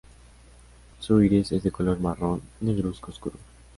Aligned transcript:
Su 0.99 1.21
iris 1.21 1.51
es 1.51 1.61
de 1.61 1.69
color 1.69 1.99
marrón 1.99 2.41
negruzco 2.59 3.11
oscuro. 3.11 3.37